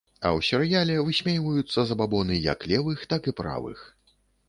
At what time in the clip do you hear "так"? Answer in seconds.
3.15-3.21